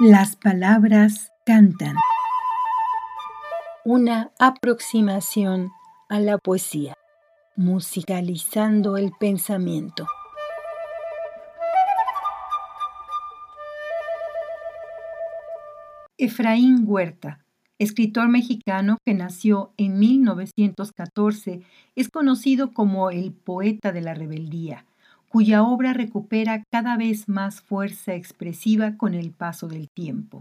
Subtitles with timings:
[0.00, 1.96] Las palabras cantan.
[3.84, 5.72] Una aproximación
[6.08, 6.94] a la poesía,
[7.56, 10.06] musicalizando el pensamiento.
[16.16, 17.44] Efraín Huerta,
[17.80, 21.62] escritor mexicano que nació en 1914,
[21.96, 24.84] es conocido como el poeta de la rebeldía
[25.28, 30.40] cuya obra recupera cada vez más fuerza expresiva con el paso del tiempo.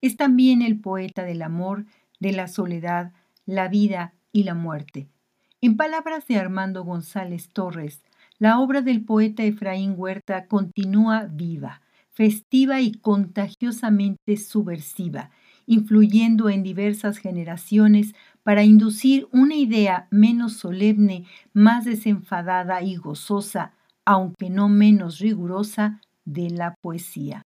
[0.00, 1.86] Es también el poeta del amor,
[2.20, 3.12] de la soledad,
[3.46, 5.08] la vida y la muerte.
[5.60, 8.02] En palabras de Armando González Torres,
[8.38, 15.30] la obra del poeta Efraín Huerta continúa viva, festiva y contagiosamente subversiva,
[15.66, 18.14] influyendo en diversas generaciones
[18.44, 23.72] para inducir una idea menos solemne, más desenfadada y gozosa
[24.08, 27.42] aunque no menos rigurosa, de la poesía.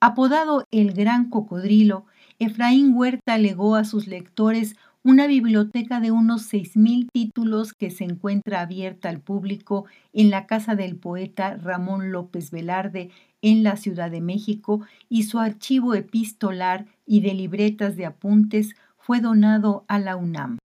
[0.00, 2.06] Apodado el Gran Cocodrilo,
[2.38, 8.04] Efraín Huerta legó a sus lectores una biblioteca de unos seis mil títulos que se
[8.04, 13.10] encuentra abierta al público en la casa del poeta Ramón López Velarde
[13.42, 19.20] en la Ciudad de México y su archivo epistolar y de libretas de apuntes fue
[19.20, 20.58] donado a la UNAM.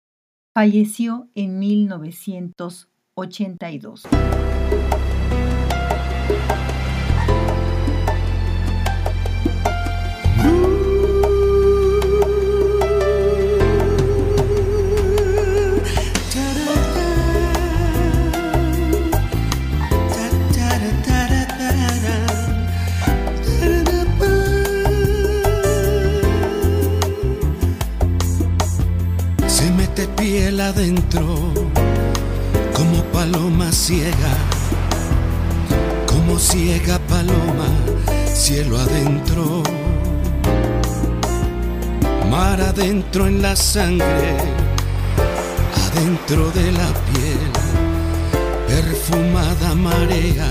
[0.53, 4.03] Falleció en 1982.
[30.69, 31.25] Adentro,
[32.75, 34.35] como paloma ciega,
[36.07, 37.69] como ciega paloma,
[38.35, 39.63] cielo adentro,
[42.31, 44.37] mar adentro en la sangre,
[45.87, 47.51] adentro de la piel,
[48.67, 50.49] perfumada marea,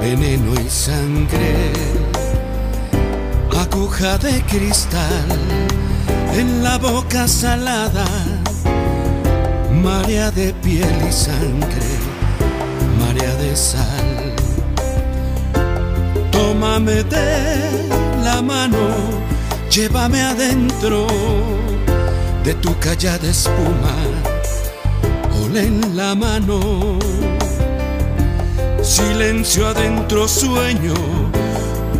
[0.00, 1.72] veneno y sangre,
[3.60, 5.28] aguja de cristal
[6.34, 8.04] en la boca salada,
[9.70, 11.88] marea de piel y sangre,
[13.00, 14.34] marea de sal.
[16.30, 17.88] Tómame de
[18.24, 18.86] la mano,
[19.70, 21.06] llévame adentro
[22.44, 23.96] de tu callada espuma,
[25.42, 26.98] ole en la mano.
[28.82, 30.94] Silencio adentro, sueño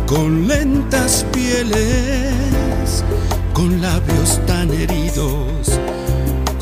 [0.07, 3.03] con lentas pieles
[3.51, 5.67] con labios tan heridos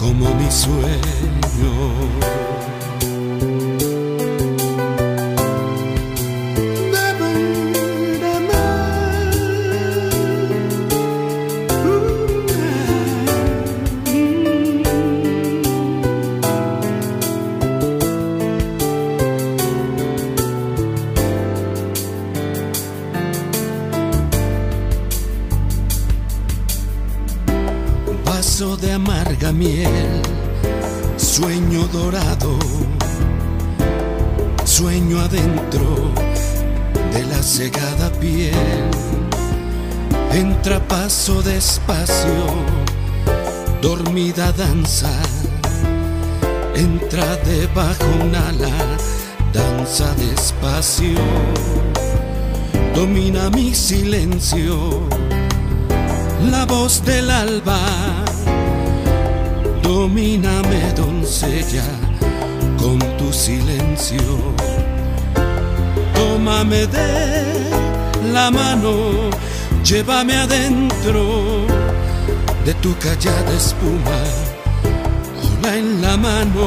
[0.06, 2.55] como mi sueño.
[28.56, 30.22] De amarga miel,
[31.18, 32.58] sueño dorado,
[34.64, 36.14] sueño adentro
[37.12, 38.54] de la cegada piel.
[40.32, 42.46] Entra paso despacio,
[43.82, 45.12] dormida danza,
[46.76, 48.98] entra debajo un ala,
[49.52, 51.20] danza despacio,
[52.96, 55.10] domina mi silencio,
[56.50, 58.25] la voz del alba
[59.86, 61.86] Domíname, doncella,
[62.76, 64.18] con tu silencio.
[66.16, 67.10] Tómame de
[68.34, 69.30] la mano,
[69.84, 71.68] llévame adentro
[72.66, 74.20] de tu callada espuma,
[75.60, 76.66] ola en la mano.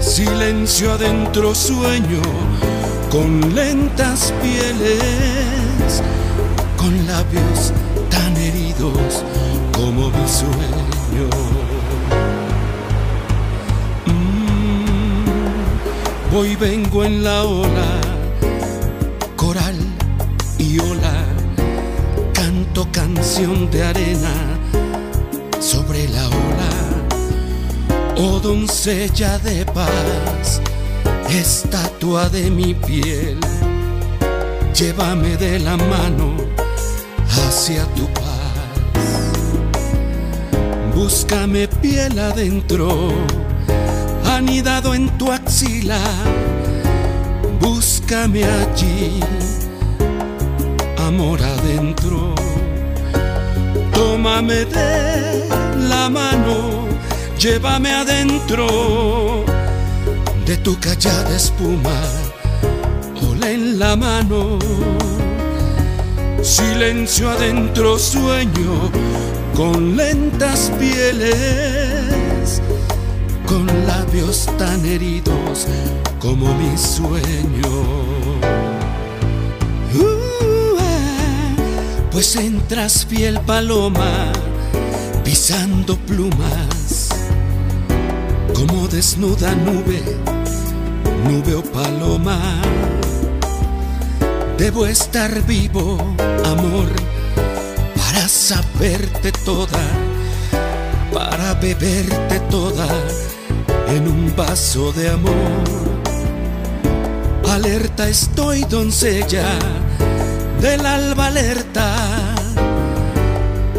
[0.00, 2.20] Silencio adentro, sueño
[3.10, 6.02] con lentas pieles,
[6.76, 7.72] con labios
[8.10, 9.24] tan heridos
[9.72, 11.01] como mi sueño.
[16.32, 18.00] Voy vengo en la ola,
[19.36, 19.76] coral
[20.56, 21.26] y ola,
[22.32, 24.32] canto canción de arena
[25.60, 26.70] sobre la ola.
[28.16, 30.62] Oh doncella de paz,
[31.28, 33.38] estatua de mi piel,
[34.74, 36.34] llévame de la mano
[37.28, 38.31] hacia tu paz.
[40.94, 43.12] Búscame piel adentro,
[44.26, 46.00] anidado en tu axila.
[47.60, 49.20] Búscame allí,
[50.98, 52.34] amor adentro.
[53.92, 55.48] Tómame de
[55.88, 56.86] la mano,
[57.38, 59.44] llévame adentro
[60.44, 62.00] de tu callada espuma,
[63.30, 64.58] ola en la mano.
[66.42, 68.90] Silencio adentro, sueño
[69.54, 72.62] con lentas pieles,
[73.46, 75.66] con labios tan heridos
[76.18, 77.82] como mi sueño.
[79.94, 80.76] Uh,
[82.10, 84.32] pues entras fiel paloma,
[85.24, 87.08] pisando plumas,
[88.54, 90.02] como desnuda nube,
[91.28, 92.40] nube o paloma.
[94.56, 95.98] Debo estar vivo,
[96.44, 96.88] amor,
[98.04, 99.82] para saberte toda,
[101.12, 102.88] para beberte toda
[103.88, 105.82] en un vaso de amor
[107.52, 109.44] Alerta estoy, doncella,
[110.58, 111.94] del alba alerta,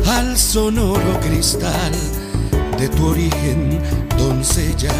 [0.06, 1.92] al sonoro cristal
[2.78, 3.82] de tu origen,
[4.16, 4.94] doncella.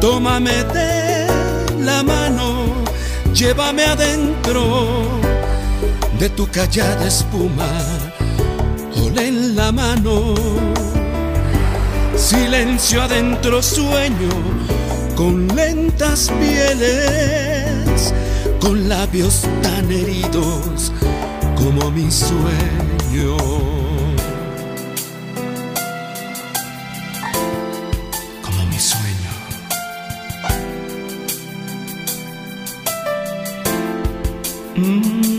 [0.00, 1.26] Tómame de
[1.80, 2.64] la mano,
[3.34, 5.25] llévame adentro
[6.18, 7.68] de tu callada espuma,
[9.02, 10.34] ole en la mano.
[12.16, 14.30] Silencio adentro, sueño
[15.16, 18.12] con lentas pieles,
[18.60, 20.92] con labios tan heridos
[21.56, 23.36] como mi sueño.
[28.42, 29.32] Como mi sueño.
[34.76, 35.35] Mm.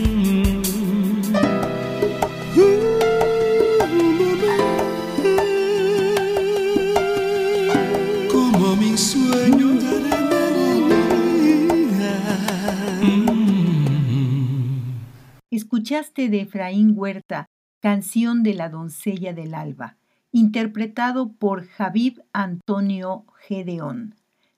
[15.88, 17.46] Escuchaste de Efraín Huerta,
[17.80, 19.96] Canción de la doncella del alba,
[20.32, 24.14] interpretado por Javib Antonio Gedeón.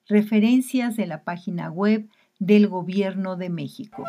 [0.09, 4.03] Referencias de la página web del Gobierno de México.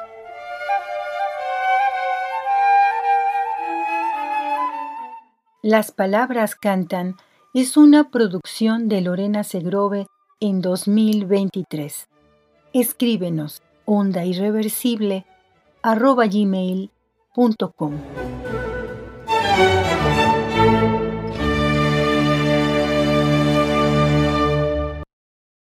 [5.62, 7.14] Las palabras cantan
[7.54, 10.08] es una producción de Lorena Segrove
[10.40, 12.08] en 2023.
[12.72, 15.24] Escríbenos onda irreversible
[15.82, 16.26] arroba
[17.34, 17.92] gmail.com.